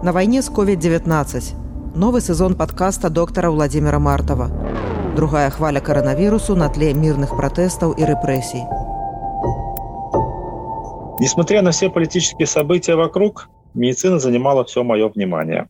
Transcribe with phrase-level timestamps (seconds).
[0.00, 1.96] На войне с COVID-19.
[1.96, 4.48] Новый сезон подкаста доктора Владимира Мартова.
[5.16, 8.62] Другая хваля коронавирусу на тле мирных протестов и репрессий.
[11.20, 15.68] Несмотря на все политические события вокруг, медицина занимала все мое внимание.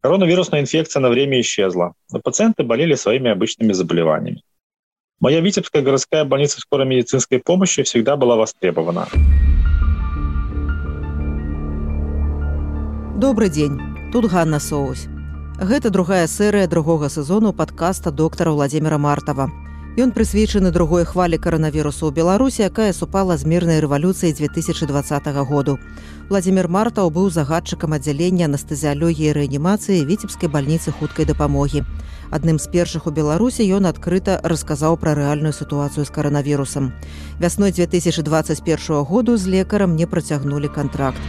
[0.00, 4.42] Коронавирусная инфекция на время исчезла, но пациенты болели своими обычными заболеваниями.
[5.24, 9.08] Моя Витебская городская больница скорой медицинской помощи всегда была востребована.
[13.16, 13.80] Добрый день.
[14.12, 15.06] Тут Ганна Соусь.
[15.58, 19.48] Гэта другая серыя другога сезону падкаста доктара Владимира Мартава.
[19.94, 24.90] Ён прысвечаны другой хвалі каранавірусу ў Беларусі, якая супала з мірнай рэвалюцыі 2020
[25.46, 25.78] году.
[26.26, 31.86] Владимир Мартаў быў загадчыкам аддзялення анестэзіялогіі рэанімацыі віцебскай бальніцы хуткай дапамогі.
[32.34, 36.90] Адным з першых у Беларусі ён адкрыта расказаў пра рэальную сітуацыю з каранавірусам.
[37.38, 41.22] Вясной 2021 году з лекарам не працягнулі кантракт.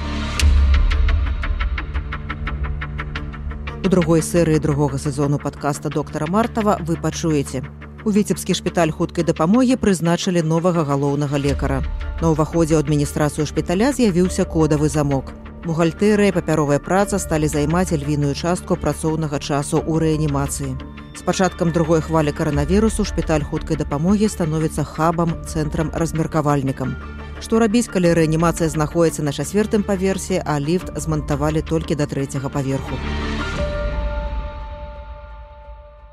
[3.85, 7.61] У другой серыі другога сезону падкаста доктара Мартава вы пачуеце.
[8.05, 11.81] У віцебскі шпіталь хуткай дапамогі прызначылі новага галоўнага лекара.
[12.21, 15.33] На ўваходзе ў адміністрацыю шпіталя з'явіўся кодавы замок.
[15.65, 20.77] Бухгалтэрыя папяровая праца сталі займаць львіную частку працоўнага часу ў рэанімацыі.
[21.17, 26.93] З пачаткам другой хвалі каранавірусу шпіталь хуткай дапамогі становіцца хабам цэнтрам размеркавальнікам.
[27.41, 33.01] Што рабіць, калі рэанімацыя знаходіцца на чацвертым паверсе, а ліфт змантавалі толькі да трэцяга паверху.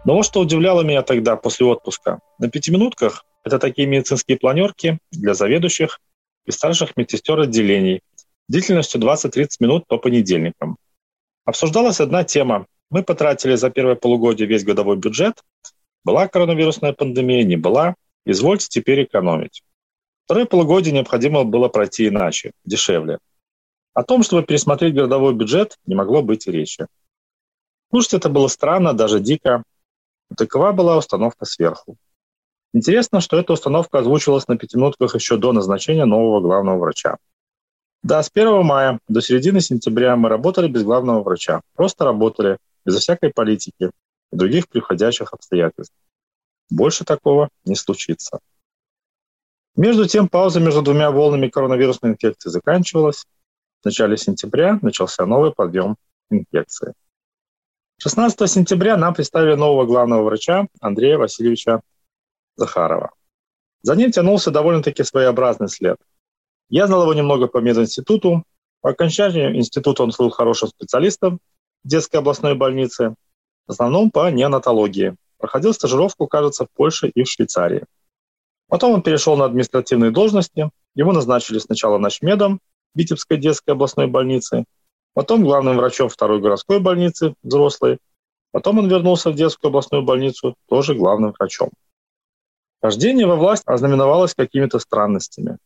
[0.04, 2.20] Но вот что удивляло меня тогда после отпуска.
[2.38, 6.00] На пятиминутках это такие медицинские планерки для заведующих
[6.46, 8.02] и старших медсестер отделений
[8.48, 10.76] длительностью 20-30 минут по понедельникам.
[11.44, 12.66] Обсуждалась одна тема.
[12.90, 15.42] Мы потратили за первое полугодие весь годовой бюджет.
[16.04, 17.94] Была коронавирусная пандемия, не была.
[18.26, 19.62] Извольте теперь экономить.
[20.24, 23.18] Второе полугодие необходимо было пройти иначе, дешевле.
[23.94, 26.86] О том, чтобы пересмотреть годовой бюджет, не могло быть и речи.
[27.90, 29.62] Слушать это было странно, даже дико,
[30.36, 31.96] Такова была установка сверху.
[32.74, 37.16] Интересно, что эта установка озвучивалась на пятиминутках еще до назначения нового главного врача.
[38.02, 41.60] Да, с 1 мая до середины сентября мы работали без главного врача.
[41.74, 43.90] Просто работали, безо всякой политики
[44.32, 45.94] и других приходящих обстоятельств.
[46.70, 48.40] Больше такого не случится.
[49.76, 53.24] Между тем, пауза между двумя волнами коронавирусной инфекции заканчивалась.
[53.82, 55.96] В начале сентября начался новый подъем
[56.30, 56.94] инфекции.
[58.04, 61.82] 16 сентября нам представили нового главного врача Андрея Васильевича
[62.56, 63.12] Захарова.
[63.82, 65.98] За ним тянулся довольно-таки своеобразный след.
[66.68, 68.42] Я знал его немного по мединституту.
[68.80, 71.38] По окончании института он был хорошим специалистом
[71.84, 73.14] в детской областной больнице,
[73.68, 75.14] в основном по неонатологии.
[75.38, 77.84] Проходил стажировку, кажется, в Польше и в Швейцарии.
[78.66, 80.72] Потом он перешел на административные должности.
[80.96, 82.58] Его назначили сначала начмедом
[82.96, 84.64] Витебской детской областной больницы,
[85.14, 87.98] потом главным врачом второй городской больницы, взрослой.
[88.50, 91.70] Потом он вернулся в детскую областную больницу, тоже главным врачом.
[92.80, 95.58] Рождение во власть ознаменовалось какими-то странностями.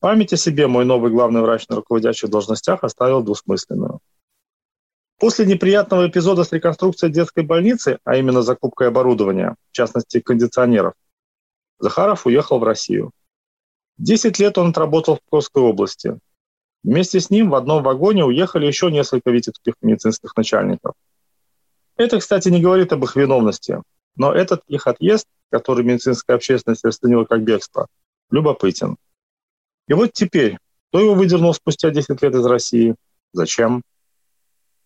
[0.00, 4.00] Память о себе мой новый главный врач на руководящих должностях оставил двусмысленную.
[5.18, 10.92] После неприятного эпизода с реконструкцией детской больницы, а именно закупкой оборудования, в частности кондиционеров,
[11.78, 13.12] Захаров уехал в Россию.
[13.96, 16.18] Десять лет он отработал в Псковской области,
[16.86, 20.94] Вместе с ним в одном вагоне уехали еще несколько витебских медицинских начальников.
[21.96, 23.82] Это, кстати, не говорит об их виновности,
[24.14, 27.88] но этот их отъезд, который медицинская общественность расценила как бегство,
[28.30, 28.98] любопытен.
[29.88, 30.58] И вот теперь,
[30.88, 32.94] кто его выдернул спустя 10 лет из России?
[33.32, 33.82] Зачем?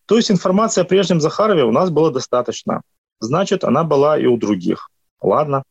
[0.06, 2.81] То есть информации о прежнем Захарове у нас было достаточно.
[3.19, 4.89] Значит, она была и у других.
[5.21, 5.65] Ладно.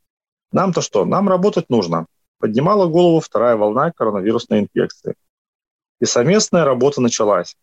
[0.52, 1.06] Нам-то что?
[1.06, 2.06] Нам работать нужно.
[2.38, 5.16] Поднимала голову вторая волна коронавирусной инфекции
[6.00, 7.56] и совместная работа началась.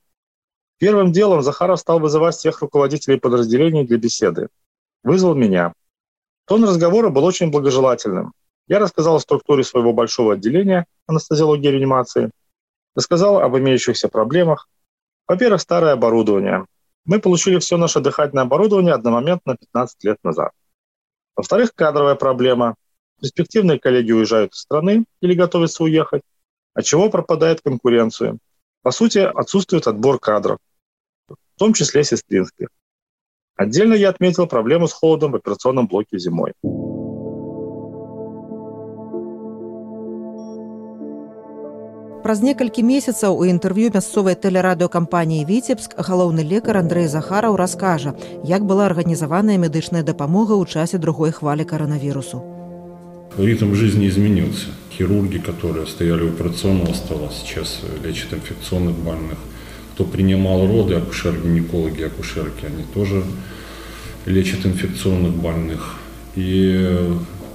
[0.79, 4.49] Первым делом Захаров стал вызывать всех руководителей подразделений для беседы.
[5.03, 5.73] Вызвал меня.
[6.47, 8.33] Тон разговора был очень благожелательным.
[8.69, 12.31] Я рассказал о структуре своего большого отделения анестезиологии и реанимации,
[12.95, 14.69] рассказал об имеющихся проблемах.
[15.27, 16.67] Во-первых, старое оборудование.
[17.05, 20.51] Мы получили все наше дыхательное оборудование одномоментно 15 лет назад.
[21.37, 22.75] Во-вторых, кадровая проблема.
[23.21, 26.23] Перспективные коллеги уезжают из страны или готовятся уехать
[26.76, 28.38] от чего пропадает конкуренция.
[28.82, 30.58] По сути, отсутствует отбор кадров,
[31.28, 32.70] в том числе сестринских.
[33.56, 36.54] Отдельно я отметил проблему с холодом в операционном блоке зимой.
[42.24, 48.14] Праз некалькі месяцаў у інтэрв'ю мясцовай тэлерадыёкампаніі віцебск галоўны лекар Андрэй Захараў раскажа,
[48.46, 52.55] як была арганізаваная медычная дапамога ў часе другой хвалі каранавірусу.
[53.39, 54.67] Ритм жизни изменился
[54.97, 59.37] хирурги, которые стояли у операционного стола, сейчас лечат инфекционных больных.
[59.93, 63.23] Кто принимал роды, акушер-гинекологи, акушерки, они тоже
[64.25, 65.97] лечат инфекционных больных.
[66.35, 66.99] И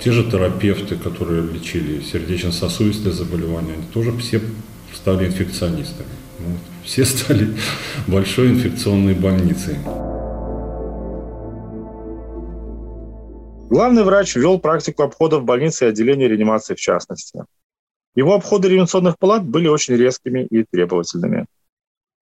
[0.03, 4.41] те же терапевты, которые лечили сердечно-сосудистые заболевания, они тоже все
[4.93, 6.09] стали инфекционистами.
[6.39, 7.55] Ну, все стали
[8.07, 9.77] большой инфекционной больницей.
[13.71, 17.45] Главный врач вел практику обходов больницы и отделения реанимации в частности.
[18.15, 21.45] Его обходы реанимационных палат были очень резкими и требовательными.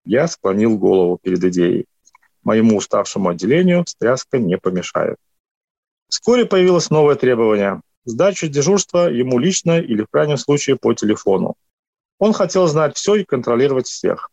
[0.04, 1.86] Я склонил голову перед идеей.
[2.44, 5.16] Моему уставшему отделению встряска не помешает.
[6.08, 11.54] Вскоре появилось новое требование– сдача дежурства ему лично или в крайнем случае по телефону.
[12.20, 14.30] Он хотел знать все и контролировать всех.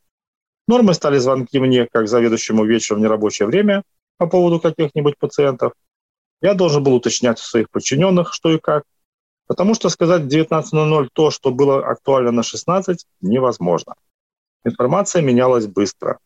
[0.68, 3.82] Нормой стали звонки мне, как заведующему вечером в нерабочее время,
[4.20, 5.74] по поводу каких-нибудь пациентов–
[6.42, 8.84] я должен был уточнять у своих подчиненных, что и как,
[9.48, 13.96] потому что сказать в 19.00 то, что было актуально на 16, невозможно.
[14.64, 16.20] Информация менялась быстро.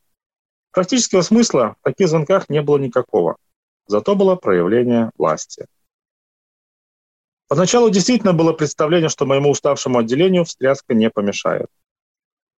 [0.72, 3.38] Практического смысла в таких звонках не было никакого.
[3.88, 5.68] Зато было проявление власти.
[7.48, 11.68] Поначалу действительно было представление, что моему уставшему отделению встряска не помешает.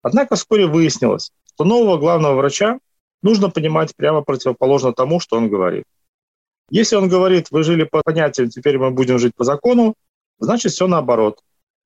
[0.02, 2.78] Однако вскоре выяснилось, что нового главного врача
[3.22, 5.84] нужно понимать прямо противоположно тому, что он говорит–
[6.72, 9.94] если он говорит, вы жили по понятиям, теперь мы будем жить по закону,
[10.38, 11.38] значит все наоборот.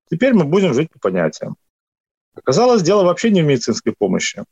[0.09, 1.57] Теперь мы будем жить по понятиям.
[2.33, 4.45] Оказалось, дело вообще не в медицинской помощи.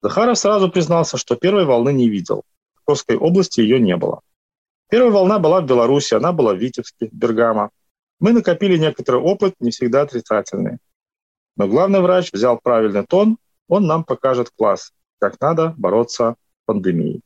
[0.00, 2.44] Захаров сразу признался, что первой волны не видел.
[2.74, 4.20] В Курской области ее не было.
[4.90, 7.70] Первая волна была в Беларуси, она была в Витебске, Бергамо.
[8.20, 10.78] Мы накопили некоторый опыт, не всегда отрицательный.
[11.56, 17.22] Но главный врач взял правильный тон, он нам покажет класс, как надо бороться с пандемией.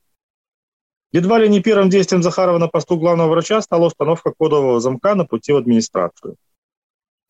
[1.12, 5.24] Едва ли не первым действием Захарова на посту главного врача стала установка кодового замка на
[5.24, 6.36] пути в администрацию.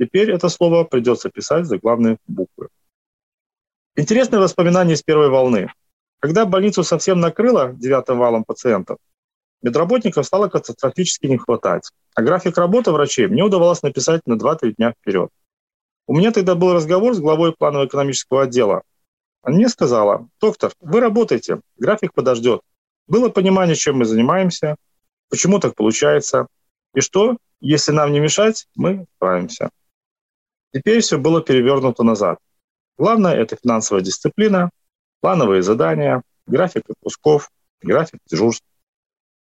[0.01, 2.69] Теперь это слово придется писать за главные буквы.
[3.97, 5.73] Интересное воспоминание из первой волны.
[6.21, 8.99] Когда больницу совсем накрыло девятым валом пациентов,
[9.63, 14.93] медработников стало катастрофически не хватать, а график работы врачей мне удавалось написать на 2-3 дня
[14.93, 15.31] вперед.
[16.09, 18.83] У меня тогда был разговор с главой планово-экономического отдела.
[19.43, 22.63] Она мне сказала, доктор, вы работаете, график подождет,
[23.09, 24.77] было понимание, чем мы занимаемся,
[25.31, 26.47] почему так получается,
[26.95, 29.71] и что, если нам не мешать, мы справимся.
[30.73, 32.39] Теперь все было перевернуто назад.
[32.99, 34.71] Главное– это финансовая дисциплина,
[35.21, 37.51] плановые задания, график отпусков,
[37.81, 38.65] график дежурств.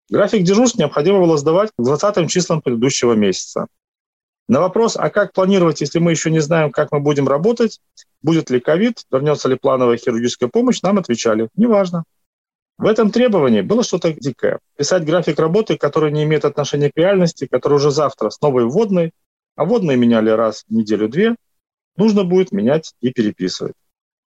[0.08, 3.66] График дежурств необходимо было сдавать к 20 числам предыдущего месяца.
[4.48, 7.80] На вопрос, а как планировать, если мы еще не знаем, как мы будем работать,
[8.22, 12.04] будет ли ковид, вернется ли плановая хирургическая помощь, нам отвечали, неважно.
[12.78, 14.58] В этом требовании было что-то дикое.
[14.76, 19.12] Писать график работы, который не имеет отношения к реальности, который уже завтра с новой вводной,
[19.56, 21.36] а вводные меняли раз в неделю-две,
[21.96, 23.74] нужно будет менять и переписывать.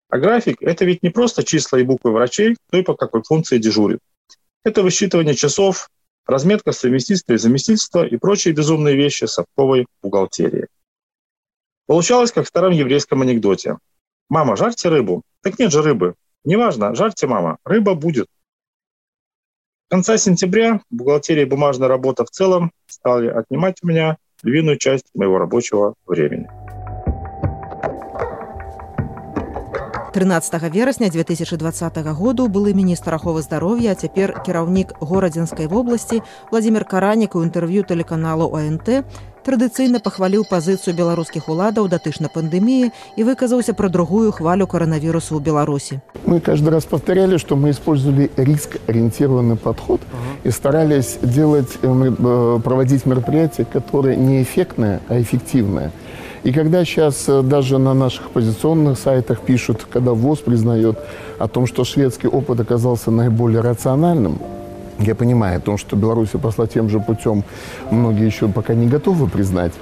[0.10, 3.58] А график– это ведь не просто числа и буквы врачей, кто и по какой функции
[3.58, 4.00] дежурит.
[4.64, 5.90] Это высчитывание часов,
[6.26, 10.68] разметка совместительства и заместительства и прочие безумные вещи совковой бухгалтерии.
[11.86, 13.78] Получалось, как в старом еврейском анекдоте.
[14.30, 15.24] «Мама, жарьте рыбу».
[15.42, 16.16] «Так нет же рыбы».
[16.46, 18.28] «Неважно, жарьте, мама, рыба будет».
[19.90, 25.38] Конца сентября бухгалтерия и бумажная работа в целом стали отнимать у меня львиную часть моего
[25.38, 26.48] рабочего времени.
[30.17, 37.43] 13 верасня 2020 году былы міністр аховы здароўя цяпер кіраўнік горадзенскай вобласці владимир каранік у
[37.45, 38.89] інтэрв'ю тэлеканалу онт
[39.43, 46.01] традыцыйна пахваліў пазіцыю беларускіх уладаў датычна пандэміі і выказаўся пра другую хвалю коронавірусу ў беларусі
[46.25, 50.01] мы каждый раз повторяли что мы использовали риск ориентированный подход
[50.45, 56.06] и старались делать э, э, проводить мероприятия которые не эффектные а эффективные и
[56.52, 60.98] когда сейчас э, даже на наших позиционных сайтах пишут, когда ВОЗ признает
[61.40, 64.40] о том, что шведский опыт оказался наиболее рациональным,
[65.00, 67.44] я понимаю о том, что Беларусь пошла тем же путем,
[67.92, 69.74] многие еще пока не готовы признать.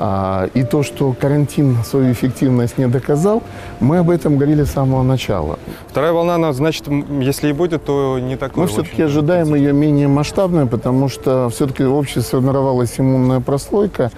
[0.00, 3.42] А, и то, что карантин свою эффективность не доказал,
[3.80, 5.58] мы об этом говорили с самого начала.
[5.88, 6.86] Вторая волна, она, значит,
[7.20, 8.64] если и будет, то не такой.
[8.64, 14.10] Мы все-таки ожидаем ее менее масштабной, потому что все-таки в обществе сформировалась иммунная прослойка,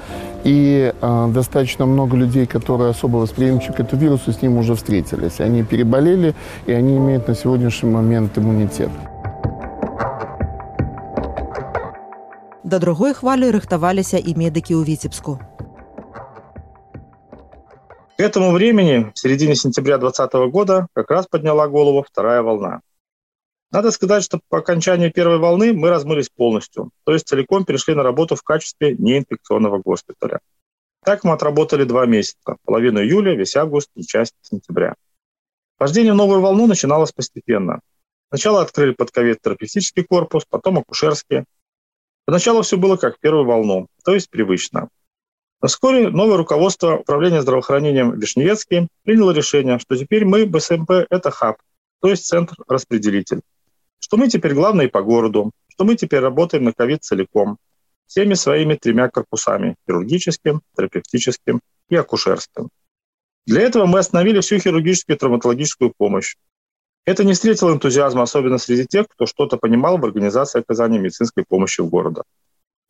[0.45, 5.41] и э, достаточно много людей, которые особо восприимчивы к этому вирусу, с ним уже встретились.
[5.41, 6.35] Они переболели,
[6.67, 8.91] и они имеют на сегодняшний момент иммунитет.
[12.65, 15.41] Да другой хвалі рыхтаваліся і медыкі ў віцебску.
[18.16, 22.82] К этому времени, в середине сентября 2020 года, как раз подняла голову вторая волна.
[23.72, 28.04] Надо сказать, что по окончании первой волны мы размылись полностью, то есть целиком перешли на
[28.04, 30.42] работу в качестве неинфекционного госпиталя.
[31.04, 34.94] Так мы отработали два месяца, половину июля, весь август и часть сентября.
[35.78, 37.80] Вхождение в новую волну начиналось постепенно.
[38.30, 41.46] Сначала открыли подковид-терапевтический корпус, потом акушерский.
[42.26, 44.90] Поначалу все было как в первую волну, то есть привычно.
[45.66, 51.56] Вскоре новое руководство Управления здравоохранением Вишневецкий приняло решение, что теперь мы, БСМП, это хаб,
[52.02, 53.42] то есть центр-распределитель.
[54.00, 57.58] Что мы теперь главные по городу, что мы теперь работаем на ковид целиком,
[58.08, 62.68] всеми своими тремя корпусами– хирургическим, терапевтическим и акушерским.
[63.46, 66.36] Для этого мы остановили всю хирургическую и травматологическую помощь.
[67.06, 71.80] Это не встретило энтузиазма, особенно среди тех, кто что-то понимал в организации оказания медицинской помощи
[71.80, 72.24] в города.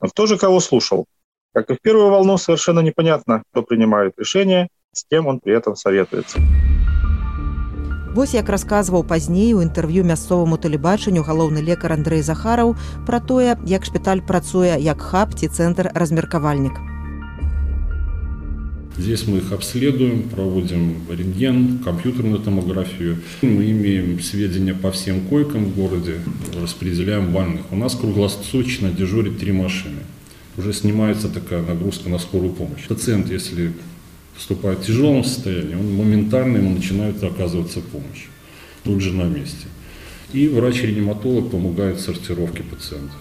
[0.01, 1.05] Но кто же кого слушал?
[1.54, 5.76] Как и в первую волну, совершенно непонятно, кто принимает решение, с кем он при этом
[5.76, 6.38] советуется.
[8.14, 12.74] Вось як расказваў пазней у інтэрв'ю мясцоваму тэлебачанню галоўны лекар Андрэй Захараў
[13.06, 16.80] пра тое, як шпіталь працуе як хаб ці цэнтр размеркавальнік.
[18.98, 23.18] Здесь мы их обследуем, проводим рентген, компьютерную томографию.
[23.42, 26.18] Мы имеем сведения по всем койкам в городе,
[26.60, 27.70] распределяем больных.
[27.70, 30.02] У нас круглосуточно дежурит три машины.
[30.57, 32.87] Уже снимается такая нагрузка на скорую помощь.
[32.87, 33.73] Пациент, если
[34.35, 38.27] вступает в тяжелом состоянии, он моментально ему начинает оказываться помощь.
[38.83, 39.67] Тут же на месте.
[40.31, 43.13] И врач-реаниматолог помогает в сортировке пациента.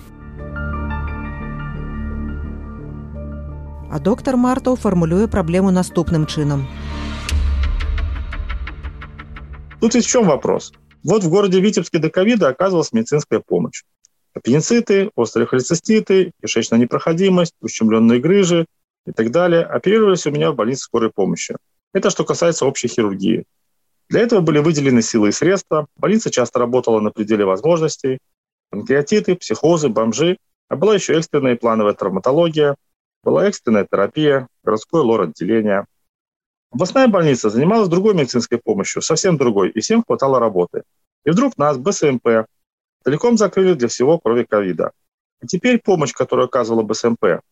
[3.90, 6.66] А доктор Мартаў фармулюе праблему наступным чынам.
[9.80, 10.72] Тут ведь в чем вопрос?
[11.04, 13.82] Вот в городе Витебске до ковида оказывалась медицинская помощь.
[14.34, 18.66] Аппендициты, острые холециститы, кишечная непроходимость, ущемленные грыжи,
[19.06, 21.56] и так далее, оперировались у меня в больнице скорой помощи.
[21.92, 23.44] Это что касается общей хирургии.
[24.08, 25.86] Для этого были выделены силы и средства.
[25.96, 28.18] Больница часто работала на пределе возможностей.
[28.70, 30.38] Панкреатиты, психозы, бомжи.
[30.68, 32.76] А была еще экстренная и плановая травматология.
[33.24, 35.86] Была экстренная терапия, городское лор-отделение.
[36.72, 40.84] Областная больница занималась другой медицинской помощью, совсем другой, и всем хватало работы.
[41.24, 42.46] И вдруг нас, БСМП,
[43.04, 44.92] целиком закрыли для всего, кроме ковида.
[45.42, 47.42] И теперь помощь, которую оказывала БСМП,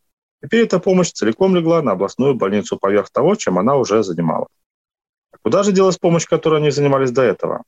[0.42, 4.49] Теперь эта помощь целиком легла на областную больницу поверх того, чем она уже занималась.
[5.33, 7.62] А куда же делась помощь, которой они занимались до этого?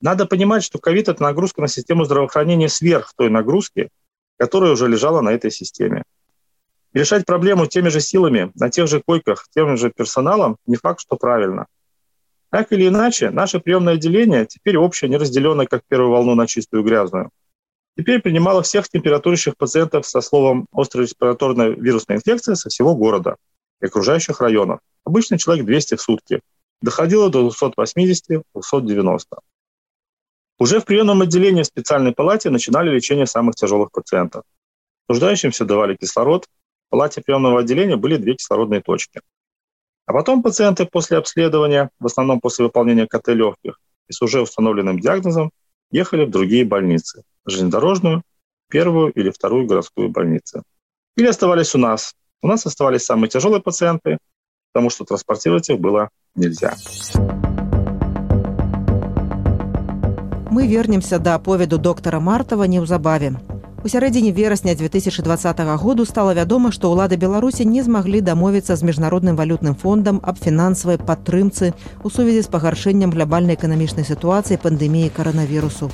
[0.00, 3.88] Надо понимать, что ковид– это нагрузка на систему здравоохранения сверх той нагрузки,
[4.36, 6.04] которая уже лежала на этой системе.
[6.92, 11.00] И решать проблему теми же силами, на тех же койках, тем же персоналом не факт,
[11.00, 11.66] что правильно.
[12.54, 16.82] Так или иначе, наше приемное отделение теперь общее, не разделенное, как первую волну на чистую
[16.82, 17.30] и грязную–
[17.96, 23.36] Теперь принимала всех температурящих пациентов со словом «острая респираторная вирусная инфекция» со всего города
[23.80, 24.80] и окружающих районов.
[25.04, 26.40] Обычно человек 200 в сутки.
[26.82, 29.22] Доходило до 280-290.
[30.58, 34.42] Уже в приемном отделении в специальной палате начинали лечение самых тяжелых пациентов.
[35.08, 36.46] Нуждающимся давали кислород.
[36.88, 39.20] В палате приемного отделения были две кислородные точки.
[40.06, 45.00] А потом пациенты после обследования, в основном после выполнения КТ легких и с уже установленным
[45.00, 45.50] диагнозом,
[45.90, 48.22] ехали в другие больницы– железнодорожную,
[48.68, 50.62] первую или вторую городскую больницу.
[51.16, 52.12] Или оставались у нас.
[52.42, 54.18] У нас оставались самые тяжелые пациенты,
[54.72, 56.74] потому что транспортировать их было нельзя.
[60.50, 63.38] Мы вернемся да аповеду доктара Мартава неўзабаве.
[63.84, 69.36] У сярэдзіне верасня 2020 году стала вядома, што ўлады Беларусі не змаглі дамовіцца з міжнародным
[69.36, 75.90] валютным фондам аб фінансавай падтрымцы у сувязі з пагаршэннем глобальнай эканамічнай сітуацыі пандэміі каранавірусу.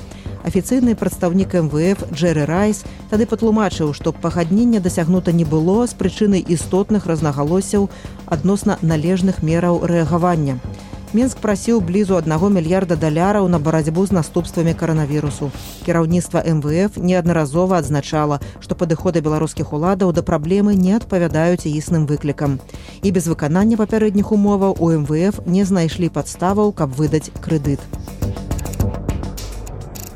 [0.47, 7.11] Афіцыйны прадстаўнік МВФ Джерry Райс тады патлумачыў, што пагаднення дасягнута не было з прычыны істотных
[7.11, 7.89] рознагалосяў
[8.23, 10.63] адносна належных мераў рэагавання.
[11.16, 15.50] Мінск прасіў блізу аднаго мільярда даляраў на барацьбу з наступствамі каранавірусу.
[15.86, 22.58] Кіраўніцтва МВФ неаднаразова адзначала, што падыходы беларускіх уладаў да праблемы не адпавядаюць існым выклікам.
[23.06, 27.80] І без выканання папярэдніх умоваў у МВФ не знайшлі падставаў, каб выдаць крэдыт.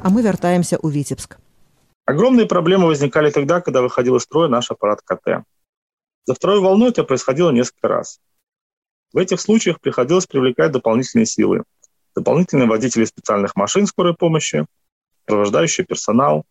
[0.03, 1.39] А мы вяртаемся ў Витебск.
[2.05, 5.47] Огромные проблемы возникали тогда, когда выходил из строя наш аппарат КТ.
[6.27, 8.19] За второй волной это происходило несколько раз.
[9.16, 11.64] В этих случаях приходилось привлекать дополнительные силы,
[12.18, 14.66] дополнительные водители специальных машин скорой помощи,
[15.22, 16.44] сопровождающий персонал.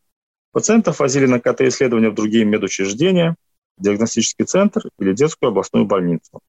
[0.51, 3.37] Пациентов возили на КТ-исследования в другие медучреждения,
[3.77, 6.41] диагностический центр или детскую областную больницу.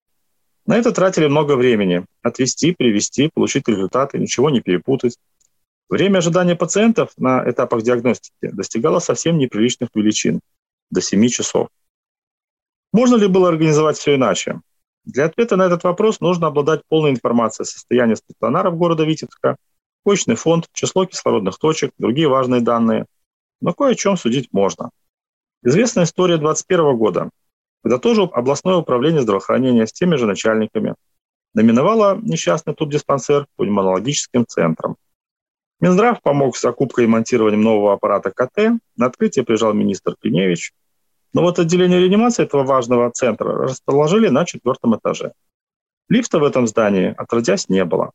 [0.66, 2.06] На это тратили много времени.
[2.22, 5.18] Отвести, привести, получить результаты, ничего не перепутать.
[5.90, 10.40] Время ожидания пациентов на этапах диагностики достигало совсем неприличных величин–
[10.92, 11.68] до 7 часов.
[12.94, 14.62] Можно ли было организовать все иначе?
[15.06, 19.56] Для ответа на этот вопрос нужно обладать полной информацией о состоянии стационаров города Витебска,
[20.04, 23.06] почный фонд, число кислородных точек, другие важные данные.
[23.62, 24.90] Но кое о чем судить можно.
[25.64, 27.30] Известная история 2021 года.
[27.84, 30.96] когда тоже областное управление здравоохранения с теми же начальниками
[31.54, 34.98] номиновало несчастный тубдиспансер пульмонологическим центром.
[35.80, 38.80] Минздрав помог с закупкой и монтированием нового аппарата КТ.
[38.96, 40.74] На открытие приезжал министр Пеневич.
[41.36, 45.34] Но вот отделение реанимации этого важного центра расположили на четвертом этаже.
[46.08, 48.12] Лифта в этом здании отродясь не было.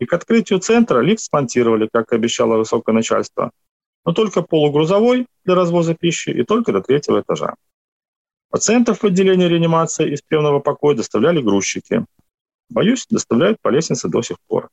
[0.00, 3.52] И к открытию центра лифт смонтировали, как и обещало высокое начальство,
[4.04, 7.54] но только полугрузовой для развоза пищи и только до третьего этажа.
[8.50, 12.06] Пациентов в отделение реанимации из приемного покоя доставляли грузчики.
[12.70, 14.68] Боюсь, доставляют по лестнице до сих пор.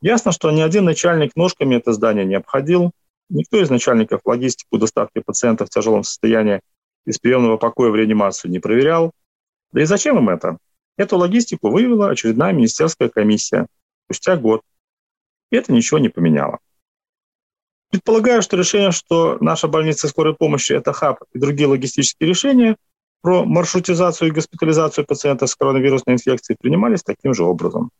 [0.00, 2.90] Ясно, что ни один начальник ножками это здание не обходил.
[3.28, 6.62] Никто из начальников логистику доставки пациентов в тяжелом состоянии
[7.06, 9.12] из приемного покоя в реанимацию не проверял.
[9.72, 10.58] Да и зачем им это?
[10.96, 13.66] Эту логистику выявила очередная министерская комиссия
[14.04, 14.62] спустя год.
[15.50, 16.58] И это ничего не поменяло.
[17.90, 22.76] Предполагаю, что решение, что наша больница скорой помощи– это хаб и другие логистические решения
[23.22, 27.90] про маршрутизацию и госпитализацию пациентов с коронавирусной инфекцией принимались таким же образом.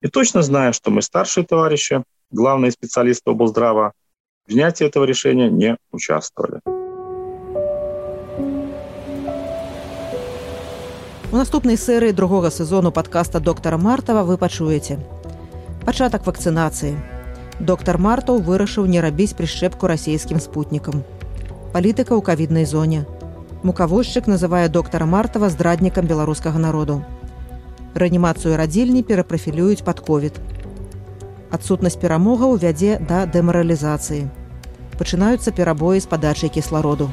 [0.00, 3.92] И точно зная, что мы старшие товарищи, главные специалисты облздрава,
[4.44, 6.60] в принятии этого решения не участвовали.
[11.32, 14.96] У наступнай серыі другога сезону падкаста доктара Мартава вы пачуеце.
[15.86, 16.98] Пачатак вакцынацыі.
[17.60, 21.04] Доктар Мартаў вырашыў не рабіць прышчэпку расійскім спутнікам.
[21.70, 23.06] Палітыка ў кавіднай зоне.
[23.62, 26.98] Мукавозчык называе доктара Мартава здраднікам беларускага народу.
[27.94, 30.42] Рэанімацыю радзільні перапрафілююць пад ковід.
[31.54, 34.26] Адсутнасць перамогаў вядзе да дэмаралізацыі.
[34.98, 37.06] Пачынаюцца перабоі з падачай кіслароду.